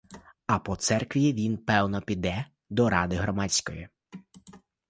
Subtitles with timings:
[0.45, 3.89] А по церкві він, певно, піде до ради громадської.